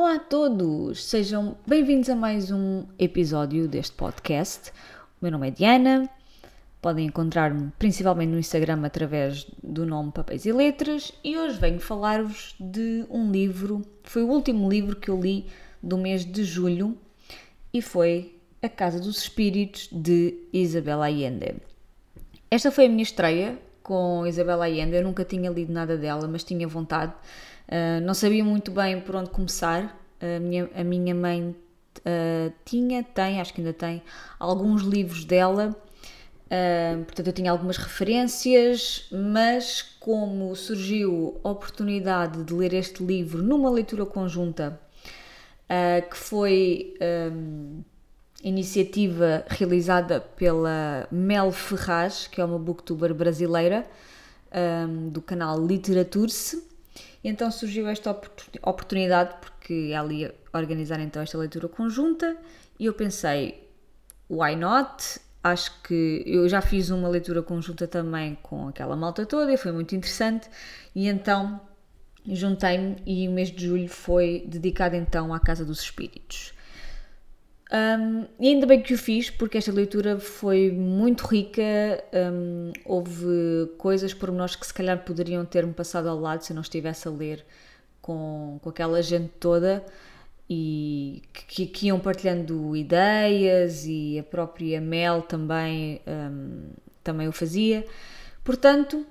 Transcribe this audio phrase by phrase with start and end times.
[0.00, 4.70] Olá a todos, sejam bem-vindos a mais um episódio deste podcast.
[4.70, 6.08] O meu nome é Diana,
[6.80, 12.54] podem encontrar-me principalmente no Instagram através do nome Papéis e Letras e hoje venho falar-vos
[12.60, 15.46] de um livro, foi o último livro que eu li
[15.82, 16.96] do mês de julho
[17.74, 21.56] e foi A Casa dos Espíritos de Isabel Allende.
[22.48, 26.44] Esta foi a minha estreia com Isabel Allende, eu nunca tinha lido nada dela, mas
[26.44, 27.12] tinha vontade.
[27.68, 29.94] Uh, não sabia muito bem por onde começar.
[30.20, 31.54] A minha, a minha mãe
[31.98, 34.02] uh, tinha, tem, acho que ainda tem,
[34.38, 35.76] alguns livros dela.
[36.46, 43.42] Uh, portanto, eu tinha algumas referências, mas como surgiu a oportunidade de ler este livro
[43.42, 44.80] numa leitura conjunta,
[46.10, 46.94] que foi
[47.30, 47.82] um,
[48.42, 53.86] iniciativa realizada pela Mel Ferraz, que é uma booktuber brasileira
[54.88, 55.58] um, do canal
[57.18, 57.24] Literature-se.
[57.24, 58.10] Então surgiu esta
[58.62, 62.36] oportunidade porque ela ia organizar então esta leitura conjunta
[62.78, 63.68] e eu pensei,
[64.30, 65.20] why not?
[65.42, 69.72] Acho que eu já fiz uma leitura conjunta também com aquela malta toda e foi
[69.72, 70.48] muito interessante
[70.94, 71.60] e então
[72.26, 76.52] juntei-me e o mês de julho foi dedicado então à Casa dos Espíritos.
[77.70, 81.62] Um, e ainda bem que o fiz, porque esta leitura foi muito rica.
[82.32, 86.62] Um, houve coisas, pormenores que se calhar poderiam ter-me passado ao lado se eu não
[86.62, 87.44] estivesse a ler
[88.00, 89.84] com, com aquela gente toda
[90.48, 96.70] e que, que iam partilhando ideias e a própria Mel também, um,
[97.04, 97.84] também o fazia.
[98.42, 99.06] Portanto,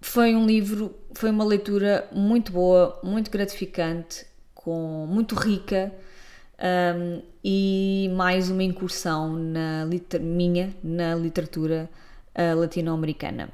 [0.00, 4.24] foi um livro, foi uma leitura muito boa, muito gratificante,
[4.54, 5.92] com, muito rica
[6.58, 9.88] um, e mais uma incursão na
[10.20, 11.88] minha na literatura
[12.34, 13.48] uh, latino-americana.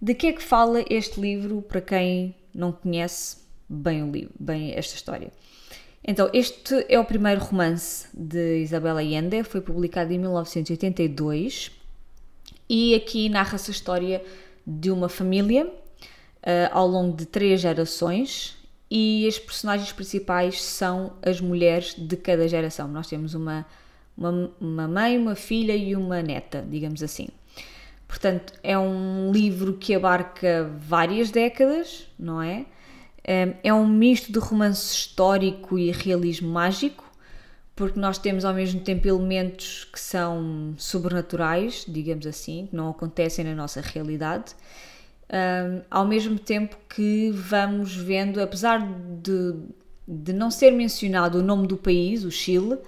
[0.00, 4.72] De que é que fala este livro para quem não conhece bem o livro, bem
[4.74, 5.30] esta história?
[6.04, 11.72] Então, este é o primeiro romance de Isabel Allende, foi publicado em 1982
[12.68, 14.24] e aqui narra-se a história
[14.66, 18.57] de uma família uh, ao longo de três gerações
[18.90, 22.88] e as personagens principais são as mulheres de cada geração.
[22.88, 23.66] Nós temos uma,
[24.16, 27.28] uma, uma mãe, uma filha e uma neta, digamos assim.
[28.06, 32.64] Portanto, é um livro que abarca várias décadas, não é?
[33.62, 37.04] É um misto de romance histórico e realismo mágico,
[37.76, 43.44] porque nós temos ao mesmo tempo elementos que são sobrenaturais, digamos assim, que não acontecem
[43.44, 44.54] na nossa realidade,
[45.30, 48.80] um, ao mesmo tempo que vamos vendo, apesar
[49.22, 49.54] de,
[50.06, 52.78] de não ser mencionado o nome do país, o Chile,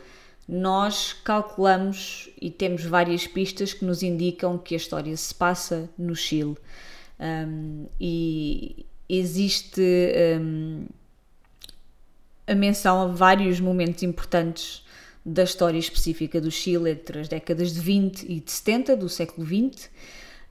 [0.48, 6.16] nós calculamos e temos várias pistas que nos indicam que a história se passa no
[6.16, 6.56] Chile.
[7.20, 9.82] Um, e existe
[10.40, 10.86] um,
[12.46, 14.82] a menção a vários momentos importantes
[15.24, 19.46] da história específica do Chile entre as décadas de 20 e de 70 do século
[19.46, 19.90] XX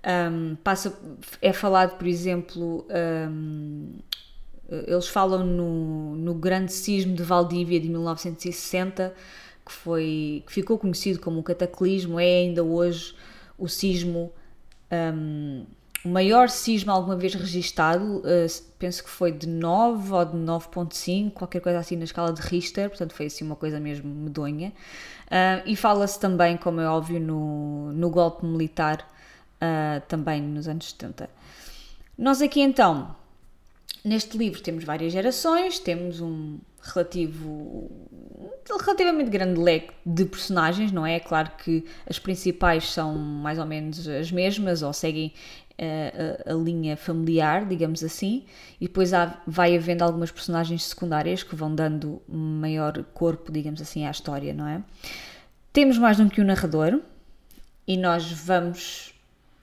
[0.06, 0.98] um, passa,
[1.42, 2.86] é falado, por exemplo,
[3.30, 3.98] um,
[4.70, 9.14] eles falam no, no grande sismo de Valdívia de 1960,
[9.66, 13.16] que, foi, que ficou conhecido como um cataclismo, é ainda hoje
[13.58, 14.32] o sismo,
[14.92, 15.66] um,
[16.06, 21.32] o maior sismo alguma vez registado, uh, penso que foi de 9 ou de 9.5,
[21.32, 24.70] qualquer coisa assim na escala de Richter, portanto foi assim uma coisa mesmo medonha.
[25.26, 29.06] Uh, e fala-se também, como é óbvio, no, no golpe militar
[29.62, 31.30] uh, também nos anos 70.
[32.18, 33.16] Nós aqui então,
[34.04, 37.90] neste livro, temos várias gerações, temos um relativo
[38.82, 41.16] relativamente grande leque de personagens, não é?
[41.16, 45.34] É claro que as principais são mais ou menos as mesmas ou seguem
[45.80, 48.46] uh, a, a, linha familiar, digamos assim,
[48.80, 54.06] e depois há, vai havendo algumas personagens secundárias que vão dando maior corpo, digamos assim,
[54.06, 54.84] à história, não é?
[55.74, 57.00] Temos mais do que um narrador
[57.88, 59.14] e nós vamos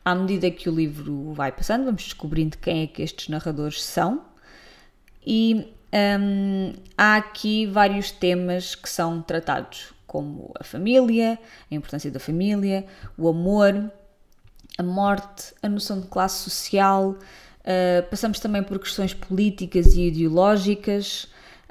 [0.07, 4.25] à medida que o livro vai passando, vamos descobrindo quem é que estes narradores são.
[5.27, 11.37] E hum, há aqui vários temas que são tratados, como a família,
[11.69, 12.87] a importância da família,
[13.19, 13.91] o amor,
[14.79, 17.17] a morte, a noção de classe social.
[17.63, 21.27] Uh, passamos também por questões políticas e ideológicas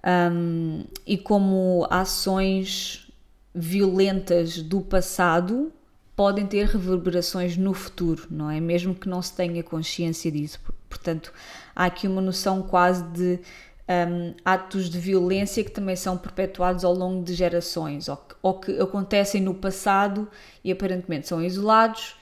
[0.05, 3.09] um, e como ações
[3.53, 5.71] violentas do passado
[6.15, 8.59] podem ter reverberações no futuro, não é?
[8.59, 10.59] Mesmo que não se tenha consciência disso.
[10.89, 11.33] Portanto,
[11.75, 13.39] há aqui uma noção quase de
[13.87, 18.59] um, atos de violência que também são perpetuados ao longo de gerações, ou que, ou
[18.59, 20.27] que acontecem no passado
[20.63, 22.15] e aparentemente são isolados,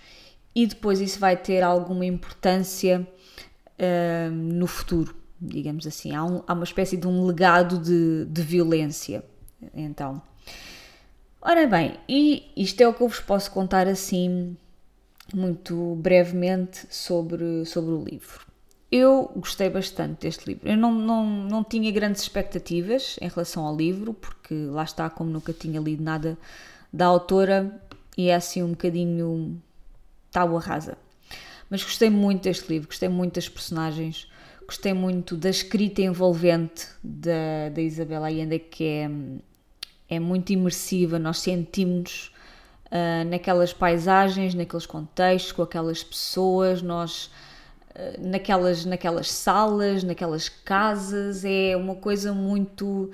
[0.56, 3.08] e depois isso vai ter alguma importância
[3.80, 6.16] um, no futuro, digamos assim.
[6.16, 9.24] Há, um, há uma espécie de um legado de, de violência.
[9.74, 10.22] Então,
[11.44, 14.58] ora bem, e isto é o que eu vos posso contar assim,
[15.34, 18.46] muito brevemente, sobre, sobre o livro.
[18.92, 20.70] Eu gostei bastante deste livro.
[20.70, 25.30] Eu não, não, não tinha grandes expectativas em relação ao livro, porque lá está, como
[25.30, 26.38] nunca tinha lido nada
[26.92, 27.82] da autora,
[28.18, 29.62] e é assim um bocadinho
[30.32, 30.98] tábua rasa.
[31.70, 34.28] Mas gostei muito deste livro, gostei muito das personagens,
[34.68, 39.10] gostei muito da escrita envolvente da, da Isabela Allende, que é,
[40.16, 42.32] é muito imersiva, nós sentimos
[42.88, 47.32] uh, naquelas paisagens, naqueles contextos, com aquelas pessoas, nós
[47.96, 53.12] uh, naquelas, naquelas salas, naquelas casas, é uma coisa muito,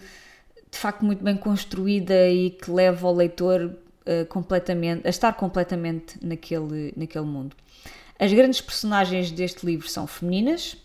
[0.71, 6.17] de facto, muito bem construída e que leva o leitor uh, completamente, a estar completamente
[6.21, 7.55] naquele, naquele mundo.
[8.19, 10.75] As grandes personagens deste livro são femininas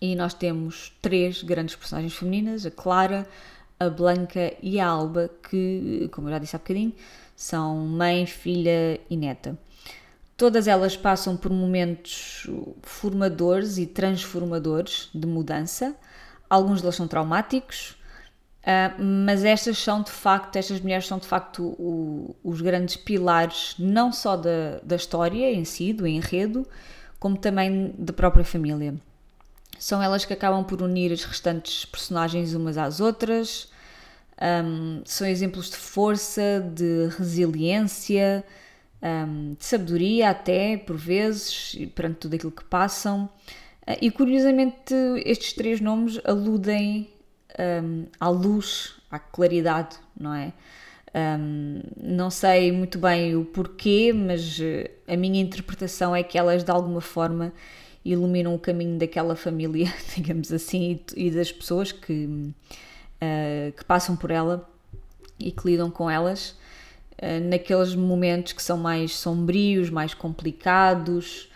[0.00, 3.26] e nós temos três grandes personagens femininas: a Clara,
[3.78, 6.92] a Blanca e a Alba, que, como eu já disse há bocadinho,
[7.34, 9.58] são mãe, filha e neta.
[10.36, 12.46] Todas elas passam por momentos
[12.82, 15.94] formadores e transformadores de mudança.
[16.48, 17.96] Alguns deles são traumáticos,
[18.66, 21.76] Uh, mas estas são de facto, estas mulheres são de facto
[22.42, 26.66] os grandes pilares não só da, da história em si, do enredo,
[27.20, 28.96] como também da própria família.
[29.78, 33.68] São elas que acabam por unir as restantes personagens umas às outras,
[34.40, 38.44] um, são exemplos de força, de resiliência,
[39.02, 43.30] um, de sabedoria até, por vezes, perante tudo aquilo que passam.
[43.86, 44.94] Uh, e curiosamente
[45.24, 47.08] estes três nomes aludem
[47.58, 50.52] um, à luz, à claridade, não é?
[51.14, 56.62] Um, não sei muito bem o porquê, mas eh, a minha interpretação é que elas
[56.62, 57.54] de alguma forma
[58.12, 64.30] iluminam o caminho daquela família, digamos assim, e, das pessoas que, uh, que passam por
[64.30, 64.68] ela
[65.38, 66.56] e que lidam com elas
[67.22, 71.48] uh, naqueles momentos que são mais sombrios, mais complicados.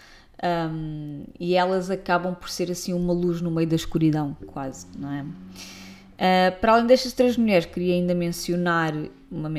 [0.42, 5.12] Um, e elas acabam por ser assim uma luz no meio da escuridão, quase, não
[5.12, 5.22] é?
[5.22, 8.94] Uh, para além destas três mulheres, queria ainda mencionar,
[9.30, 9.52] uma,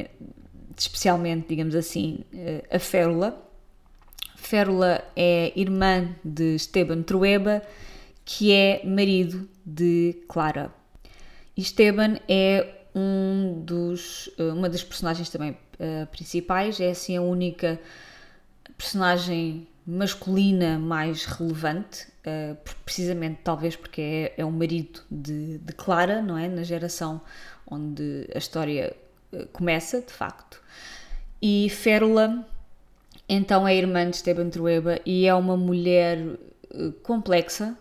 [0.75, 3.50] especialmente, digamos assim, uh, a Férula.
[4.41, 7.61] Férula é irmã de Esteban Trueba,
[8.25, 10.71] que é marido de Clara.
[11.55, 15.57] Esteban é um dos, uh, uma das personagens também
[16.11, 17.79] principais, é assim a única
[18.77, 22.55] personagem masculina mais relevante, uh,
[22.85, 26.47] precisamente talvez porque é, é o marido de, de, Clara, não é?
[26.47, 27.21] Na geração
[27.69, 28.95] onde a história
[29.33, 30.61] uh, começa, de facto.
[31.41, 32.47] E Férula,
[33.27, 36.17] então, é irmã de Esteban Trueba e é uma mulher
[36.73, 37.77] uh, complexa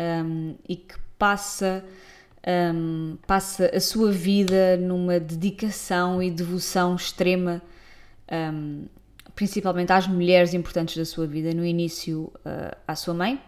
[0.00, 1.84] um, e que passa.
[2.46, 7.62] Um, passa a sua vida numa dedicação e devoção extrema
[8.30, 8.84] um,
[9.34, 11.54] principalmente às mulheres importantes da sua vida.
[11.54, 13.40] No início, uh, à sua mãe,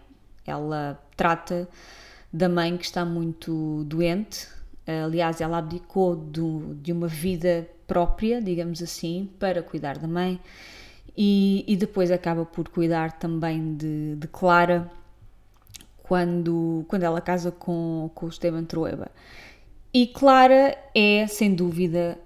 [0.47, 1.69] ela trata
[2.33, 4.49] da mãe que está muito doente.
[5.05, 10.41] Aliás, ela abdicou do, de uma vida própria, digamos assim, para cuidar da mãe.
[11.17, 14.91] E, e depois acaba por cuidar também de, de, Clara
[16.03, 19.11] quando, quando ela casa com, com o Esteban Trueba.
[19.95, 22.19] E Clara é, sem dúvida,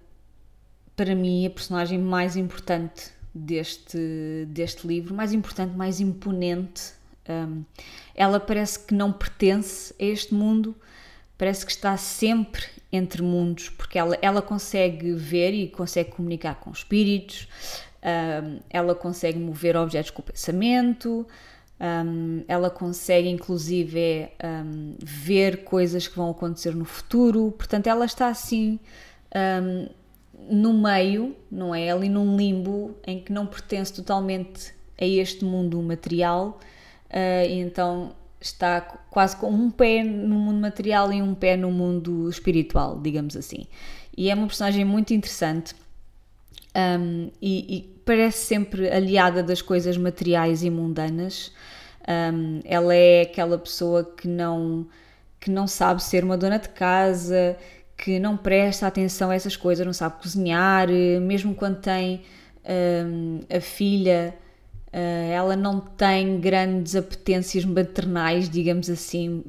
[0.96, 6.92] para mim, a personagem mais importante deste, deste livro, mais importante, mais imponente.
[7.28, 7.64] Um,
[8.14, 10.74] ela parece que não pertence a este mundo,
[11.38, 16.70] parece que está sempre entre mundos, porque ela, ela consegue ver e consegue comunicar com
[16.70, 17.46] espíritos,
[18.02, 21.26] um, ela consegue mover objetos com o pensamento,
[21.80, 28.28] um, ela consegue inclusive um, ver coisas que vão acontecer no futuro, portanto, ela está
[28.28, 28.78] assim
[30.48, 31.90] no meio, não é?
[31.90, 36.58] Ali num limbo em que não pertence totalmente a este mundo material
[37.10, 41.70] uh, e então está quase com um pé no mundo material e um pé no
[41.70, 43.66] mundo espiritual, digamos assim.
[44.16, 45.74] E é uma personagem muito interessante
[46.76, 51.52] um, e, e, parece sempre aliada das coisas materiais e mundanas.
[52.08, 54.86] Um, ela é aquela pessoa que não,
[55.38, 57.56] que não sabe ser uma dona de casa,
[57.96, 60.88] que não presta atenção a essas coisas, não sabe cozinhar,
[61.20, 62.22] mesmo quando tem
[63.06, 64.34] um, a filha,
[64.92, 69.44] uh, ela não tem grandes apetências maternais, digamos assim,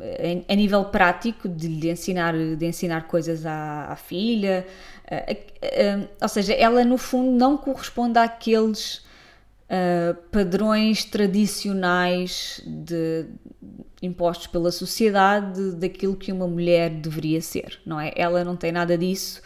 [0.47, 4.65] a, a nível prático, de ensinar, de ensinar coisas à, à filha.
[5.11, 9.09] Uh, uh, ou seja, ela no fundo não corresponde àqueles
[10.31, 13.25] padrões tradicionais de,
[14.01, 18.11] impostos pela sociedade daquilo que uma mulher deveria ser, não é?
[18.15, 19.41] Ela não tem nada disso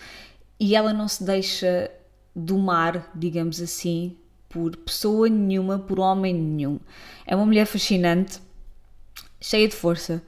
[0.60, 1.92] e ela não se deixa
[2.34, 4.16] domar, digamos assim,
[4.48, 6.80] por pessoa nenhuma, por homem nenhum.
[7.28, 8.40] É uma mulher fascinante,
[9.40, 10.24] cheia de força,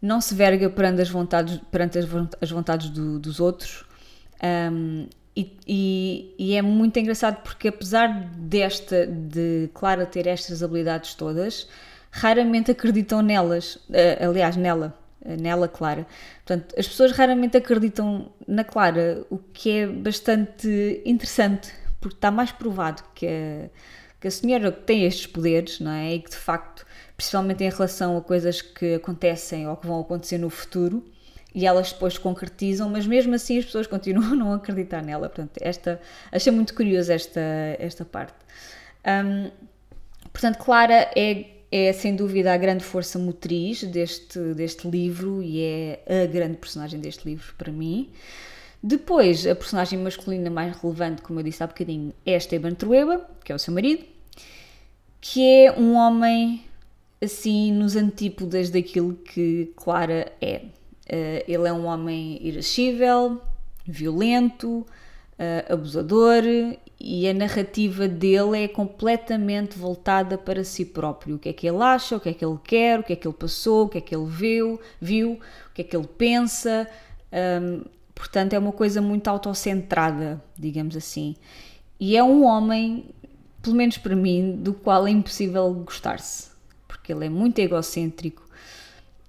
[0.00, 1.98] não se verga perante as vontades, perante
[2.40, 3.84] as vontades do, dos outros.
[4.42, 11.14] Um, e, e, e, é muito engraçado porque apesar desta de Clara ter estas habilidades
[11.14, 11.68] todas,
[12.10, 16.06] raramente acreditam nelas, uh, aliás, nela, nela Clara.
[16.44, 22.52] Portanto, as pessoas raramente acreditam na Clara, o que é bastante interessante, porque está mais
[22.52, 23.70] provado que a,
[24.20, 26.14] que a senhora tem estes poderes, não é?
[26.14, 26.86] E que de facto,
[27.16, 31.04] principalmente em relação a coisas que acontecem ou que vão acontecer no futuro,
[31.54, 35.28] e elas depois concretizam, mas mesmo assim as pessoas continuam a não acreditar nela.
[35.28, 36.00] Portanto, esta,
[36.32, 37.40] achei muito curiosa esta,
[37.78, 38.34] esta parte.
[39.06, 39.50] Um,
[40.32, 46.24] portanto, Clara é, é sem dúvida a grande força motriz deste, deste livro e é
[46.24, 48.10] a grande personagem deste livro para mim.
[48.82, 53.50] Depois, a personagem masculina mais relevante, como eu disse há bocadinho, é Esteban Trueba, que
[53.50, 54.04] é o seu marido,
[55.22, 56.62] que é um homem
[57.22, 60.66] assim nos antípodas daquilo que Clara é.
[61.06, 63.40] Uh, ele é um homem irascível,
[63.86, 64.86] violento,
[65.38, 66.42] uh, abusador
[66.98, 71.36] e a narrativa dele é completamente voltada para si próprio.
[71.36, 73.16] O que é que ele acha, o que é que ele quer, o que é
[73.16, 76.06] que ele passou, o que é que ele viu, viu o que é que ele
[76.06, 76.88] pensa.
[77.62, 77.84] Um,
[78.14, 81.36] portanto, é uma coisa muito autocentrada, digamos assim.
[81.98, 83.06] E é um homem,
[83.60, 86.48] pelo menos para mim, do qual é impossível gostar-se,
[86.88, 88.43] porque ele é muito egocêntrico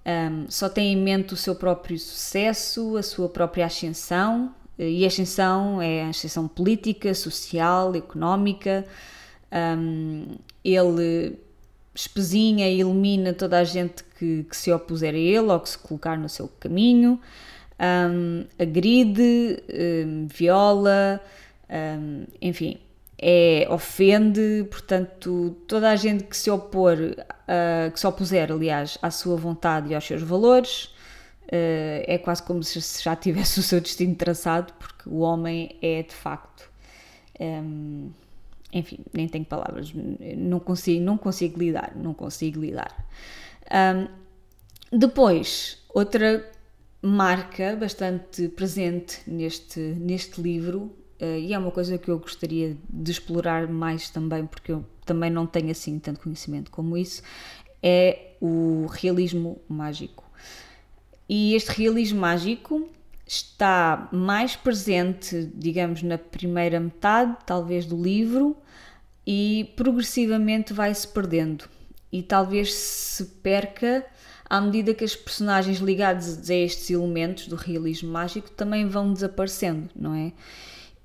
[0.06, 5.08] um, só tem em mente o seu próprio sucesso, a sua própria ascensão, e a
[5.08, 8.86] ascensão é a ascensão política, social, económica.
[9.52, 11.40] Um, ele
[11.94, 15.78] espezinha e elimina toda a gente que, que, se opuser a ele ou que se
[15.78, 17.20] colocar no seu caminho,
[17.80, 19.64] um, agride,
[20.06, 21.22] um, viola,
[22.42, 22.78] enfim,
[23.18, 29.10] é, ofende, portanto, toda a gente que se opor, uh, que se opuser, aliás, à
[29.10, 30.86] sua vontade e aos seus valores,
[31.46, 36.04] uh, é quase como se já tivesse o seu destino traçado, porque o homem é
[36.04, 36.70] de facto.
[37.40, 38.12] Um,
[38.74, 39.94] enfim, nem tenho palavras,
[40.38, 43.08] não consigo, não consigo lidar, não consigo lidar.
[43.72, 44.08] Um,
[44.98, 46.46] depois, outra
[47.02, 53.68] marca bastante presente neste, neste livro e é uma coisa que eu gostaria de explorar
[53.68, 57.22] mais também, porque eu também não tenho assim tanto conhecimento como isso,
[57.82, 60.24] é o realismo mágico.
[61.28, 62.90] E este realismo mágico
[63.26, 68.56] está mais presente, digamos, na primeira metade, talvez, do livro,
[69.26, 71.66] e progressivamente vai se perdendo.
[72.12, 74.06] E talvez se perca
[74.48, 79.90] à medida que as personagens ligadas a estes elementos do realismo mágico também vão desaparecendo,
[79.96, 80.32] não é?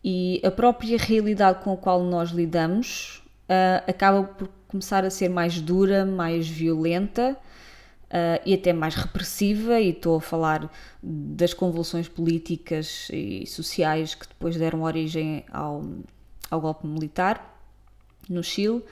[0.03, 5.29] E a própria realidade com a qual nós lidamos uh, acaba por começar a ser
[5.29, 7.37] mais dura, mais violenta
[8.05, 9.81] uh, e até mais repressiva.
[9.81, 10.71] E estou a falar
[11.03, 15.85] das convulsões políticas e sociais que depois deram origem ao,
[16.51, 17.59] ao golpe militar
[18.29, 18.83] no Chile.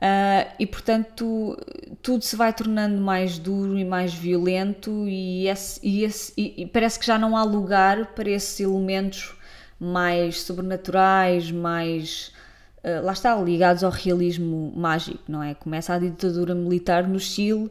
[0.00, 1.58] Uh, e portanto
[2.00, 6.66] tudo se vai tornando mais duro e mais violento e, esse, e, esse, e, e
[6.66, 9.36] parece que já não há lugar para esses elementos
[9.78, 12.32] mais sobrenaturais, mais.
[12.84, 15.54] Uh, lá está, ligados ao realismo mágico, não é?
[15.54, 17.70] Começa a ditadura militar no Chile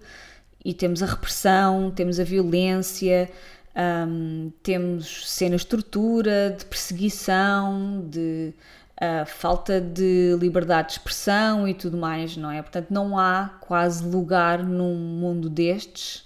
[0.63, 3.29] e temos a repressão, temos a violência,
[3.77, 8.53] um, temos cenas de tortura, de perseguição, de
[9.01, 12.61] uh, falta de liberdade de expressão e tudo mais, não é?
[12.61, 16.25] Portanto, não há quase lugar num mundo destes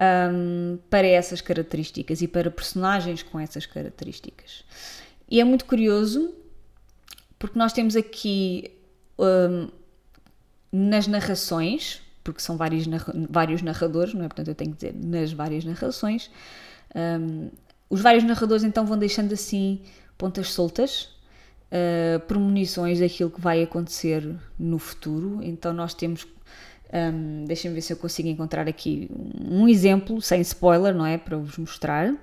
[0.00, 4.64] um, para essas características e para personagens com essas características.
[5.28, 6.34] E é muito curioso
[7.38, 8.70] porque nós temos aqui
[9.18, 9.68] um,
[10.72, 12.86] nas narrações, porque são vários,
[13.30, 14.28] vários narradores, não é?
[14.28, 16.30] Portanto, eu tenho que dizer nas várias narrações.
[16.94, 17.50] Um,
[17.88, 19.80] os vários narradores então vão deixando assim
[20.16, 21.10] pontas soltas,
[21.72, 25.40] uh, premonições daquilo que vai acontecer no futuro.
[25.42, 26.26] Então, nós temos.
[26.92, 31.18] Um, Deixem-me ver se eu consigo encontrar aqui um exemplo, sem spoiler, não é?
[31.18, 32.14] Para vos mostrar.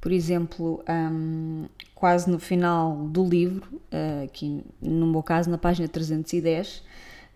[0.00, 5.88] Por exemplo, um, quase no final do livro, uh, aqui no meu caso, na página
[5.88, 6.82] 310,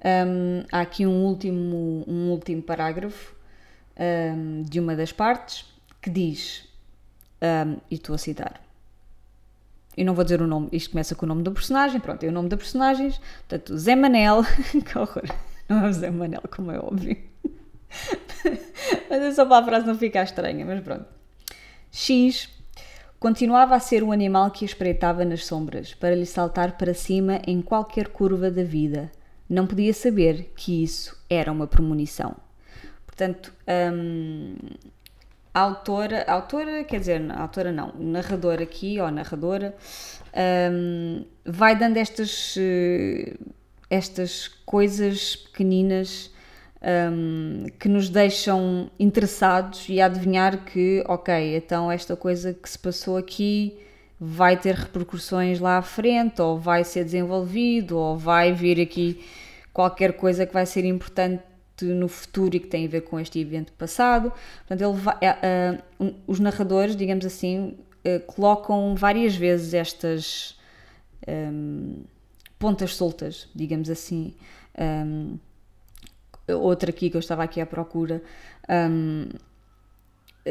[0.05, 3.35] um, há aqui um último, um último parágrafo
[3.99, 5.67] um, de uma das partes
[6.01, 6.69] que diz,
[7.91, 8.61] e estou a citar:
[9.97, 12.29] e não vou dizer o nome, isto começa com o nome do personagem, pronto, é
[12.29, 13.11] o nome da personagem,
[13.49, 14.43] portanto, Zé Manel,
[14.85, 15.25] que horror,
[15.69, 17.17] não é o Zé Manel, como é óbvio,
[19.11, 21.20] mas é só para a frase não ficar estranha, mas pronto.
[21.91, 22.49] X
[23.19, 27.61] continuava a ser um animal que espreitava nas sombras, para lhe saltar para cima em
[27.61, 29.11] qualquer curva da vida.
[29.49, 32.37] Não podia saber que isso era uma premonição.
[33.05, 33.53] Portanto,
[33.93, 34.55] hum,
[35.53, 39.75] a autora, a autora, quer dizer, a autora não, o narrador aqui, ou narradora,
[40.73, 43.35] um, vai dando estas, eh,
[43.91, 46.31] estas coisas pequeninas
[46.83, 52.79] um, que nos deixam interessados e a adivinhar que, ok, então esta coisa que se
[52.79, 53.79] passou aqui
[54.19, 59.25] vai ter repercussões lá à frente, ou vai ser desenvolvido, ou vai vir aqui
[59.73, 61.43] qualquer coisa que vai ser importante
[61.81, 64.31] no futuro e que tem a ver com este evento passado.
[64.67, 70.59] Portanto, vai, uh, uh, os narradores, digamos assim, uh, colocam várias vezes estas
[71.27, 72.03] um,
[72.59, 74.35] pontas soltas, digamos assim.
[74.79, 75.39] Um,
[76.55, 78.23] outra aqui que eu estava aqui à procura.
[78.69, 79.29] Um,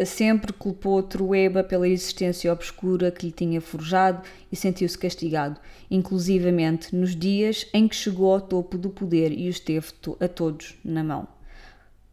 [0.05, 7.15] sempre culpou Trueba pela existência obscura que lhe tinha forjado e sentiu-se castigado, inclusivamente nos
[7.15, 9.87] dias em que chegou ao topo do poder e os teve
[10.19, 11.27] a todos na mão.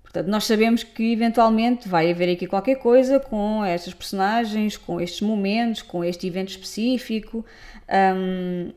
[0.03, 5.21] Portanto, nós sabemos que eventualmente vai haver aqui qualquer coisa com estas personagens, com estes
[5.21, 7.45] momentos, com este evento específico.
[8.17, 8.73] Um,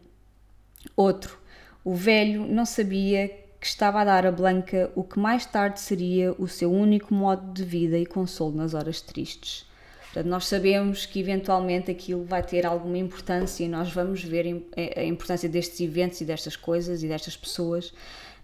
[0.97, 1.39] outro,
[1.81, 6.33] o velho não sabia que estava a dar a Blanca o que mais tarde seria
[6.37, 9.67] o seu único modo de vida e consolo nas horas tristes.
[10.05, 15.03] Portanto, nós sabemos que eventualmente aquilo vai ter alguma importância e nós vamos ver a
[15.03, 17.93] importância destes eventos e destas coisas e destas pessoas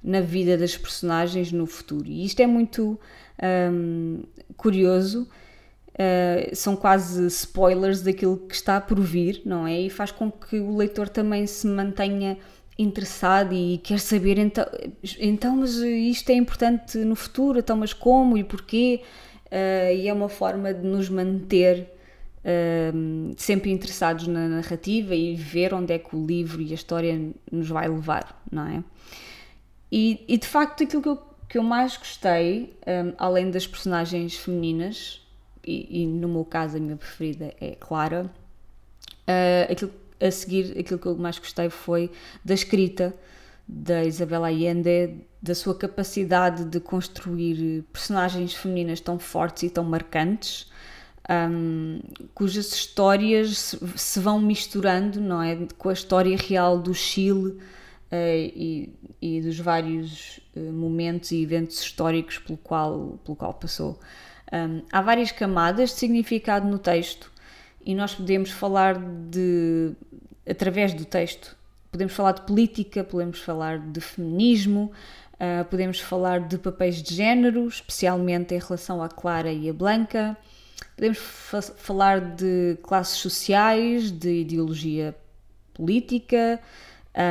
[0.03, 2.07] na vida das personagens no futuro.
[2.07, 2.99] E isto é muito
[3.71, 4.21] um,
[4.55, 5.27] curioso.
[5.93, 9.79] Uh, são quase spoilers daquilo que está por vir, não é?
[9.79, 12.37] E faz com que o leitor também se mantenha
[12.77, 14.65] interessado e quer saber então,
[15.19, 19.01] então mas isto é importante no futuro, então mas como e porquê?
[19.45, 21.89] Uh, e é uma forma de nos manter
[22.41, 27.31] uh, sempre interessados na narrativa e ver onde é que o livro e a história
[27.51, 28.83] nos vai levar, não é?
[29.91, 34.35] E, e de facto aquilo que eu, que eu mais gostei, um, além das personagens
[34.35, 35.21] femininas,
[35.65, 38.29] e, e, no meu caso a minha preferida é Clara,
[39.27, 42.11] uh, aquilo a seguir, aquilo que eu mais gostei foi
[42.43, 43.13] da escrita
[43.67, 50.69] da Isabela Allende, da sua capacidade de construir personagens femininas tão fortes e tão marcantes,
[51.29, 51.99] um,
[52.33, 57.59] cujas histórias se, vão misturando, não é, com a história real do Chile uh,
[58.11, 63.99] e, e, dos vários uh, momentos e eventos históricos pelo qual, pelo qual passou.
[64.53, 67.31] Um, há várias camadas de significado no texto
[67.85, 68.97] e nós podemos falar
[69.29, 69.91] de,
[70.49, 71.55] através do texto,
[71.91, 74.91] podemos falar de política, podemos falar de feminismo,
[75.35, 80.35] uh, podemos falar de papéis de género, especialmente em relação à Clara e à Blanca,
[80.95, 85.15] podemos fa falar de classes sociais, de ideologia
[85.73, 86.59] política,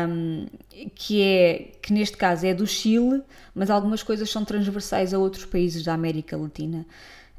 [0.09, 0.47] um,
[0.95, 3.23] que é que neste caso é do Chile,
[3.55, 6.87] mas algumas coisas são transversais a outros países da América Latina.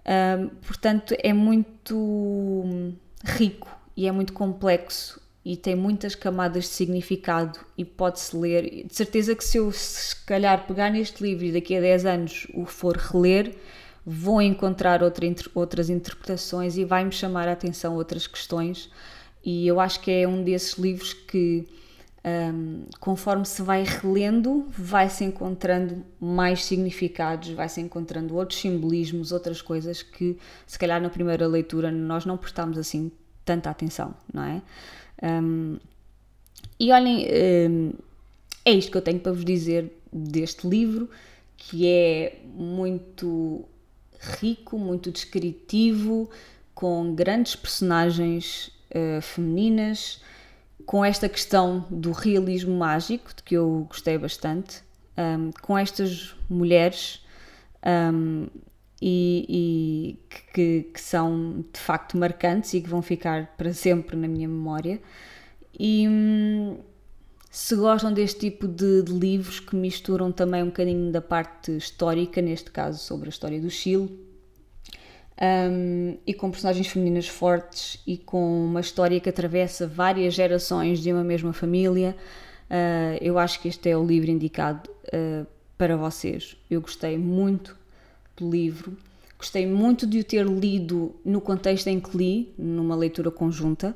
[0.05, 2.93] Um, portanto, é muito
[3.25, 8.85] rico e é muito complexo e tem muitas camadas de significado e pode-se ler.
[8.85, 12.47] De certeza que se eu se calhar pegar neste livro e daqui a 10 anos
[12.55, 13.55] o for reler,
[14.03, 18.89] vou encontrar outra, outras interpretações e vai-me chamar a atenção outras questões.
[19.43, 21.67] E eu acho que é um desses livros que,
[22.25, 30.01] um, conforme se vai relendo, vai-se encontrando mais significados, vai-se encontrando outros simbolismos, outras coisas
[30.01, 30.35] que,
[30.65, 33.11] se calhar, na primeira leitura nós não prestamos assim
[33.43, 34.61] tanta atenção, não é?
[35.21, 35.77] Um,
[36.79, 37.27] e olhem,
[37.69, 37.93] um,
[38.65, 41.07] é isto que eu tenho para vos dizer deste livro,
[41.55, 43.63] que é muito
[44.39, 46.27] rico, muito descritivo,
[46.73, 50.21] com grandes personagens uh, femininas,
[50.85, 54.83] com esta questão do realismo mágico, de que eu gostei bastante,
[55.17, 57.25] um, com estas mulheres
[58.13, 58.47] um,
[59.01, 60.19] e, e
[60.53, 65.01] que, que, são de facto marcantes e que vão ficar para sempre na minha memória.
[65.77, 66.77] E um,
[67.49, 72.41] se gostam deste tipo de, de, livros que misturam também um bocadinho da parte histórica,
[72.41, 74.09] neste caso sobre a história do Chile,
[75.41, 81.11] um, e com personagens femininas fortes e com uma história que atravessa várias gerações de
[81.11, 82.15] uma mesma família,
[82.69, 85.45] uh, eu acho que este é o livro indicado uh,
[85.77, 86.55] para vocês.
[86.69, 87.77] Eu gostei muito
[88.37, 88.97] do livro.
[89.37, 93.95] Gostei muito de o ter lido no contexto em que li, numa leitura conjunta.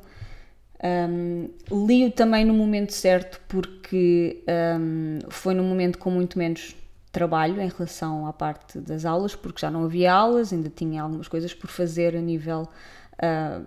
[0.81, 1.49] Um,
[1.87, 4.41] li-o também no momento certo porque
[4.79, 6.75] um, foi num momento com muito menos
[7.11, 11.27] trabalho em relação à parte das aulas, porque já não havia aulas, ainda tinha algumas
[11.27, 12.67] coisas por fazer a nível
[13.15, 13.65] uh,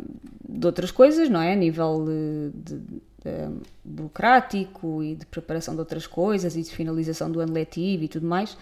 [0.48, 1.52] de outras coisas, não é?
[1.52, 7.30] A nível de, de, de, burocrático e de preparação de outras coisas e de finalização
[7.30, 8.56] do ano letivo e tudo mais.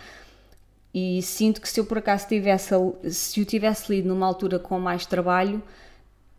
[0.92, 2.74] E sinto que se eu por acaso tivesse,
[3.10, 5.62] se o tivesse lido numa altura com mais trabalho,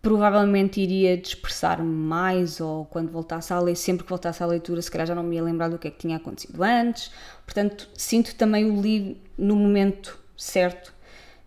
[0.01, 4.89] provavelmente iria dispersar-me mais ou quando voltasse à leitura, sempre que voltasse à leitura, se
[4.89, 7.11] calhar já não me ia lembrar do que é que tinha acontecido antes.
[7.51, 10.93] Portanto, sinto também o livro no momento certo,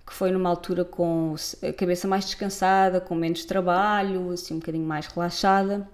[0.07, 1.35] que foi numa altura com
[1.67, 5.89] a cabeça mais descansada, com menos trabalho, assim um bocadinho mais relaxada.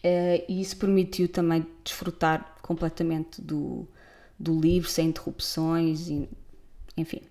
[0.00, 3.88] Eh, e isso permitiu também desfrutar completamente do,
[4.38, 6.28] do livro, sem interrupções, e,
[6.96, 7.22] enfim.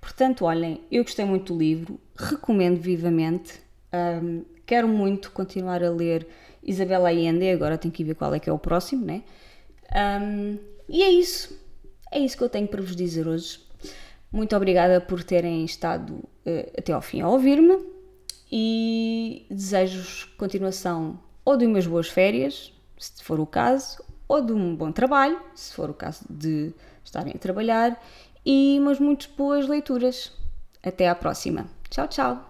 [0.00, 3.60] Portanto, olhem, eu gostei muito do livro, recomendo vivamente.
[3.92, 6.26] Um, quero muito continuar a ler
[6.64, 9.22] Isabela Allende, agora tenho que ver qual é que é o próximo, né?
[10.20, 11.58] Um, e é isso.
[12.10, 13.60] É isso que eu tenho para vos dizer hoje.
[14.30, 17.78] Muito obrigada por terem estado uh, até ao fim a ouvir-me
[18.50, 24.76] e desejo-vos continuação ou de umas boas férias, se for o caso, ou de um
[24.76, 27.98] bom trabalho, se for o caso de estarem a trabalhar,
[28.44, 30.32] e umas muito boas leituras.
[30.82, 31.66] Até à próxima.
[31.90, 32.47] Tchau, tchau!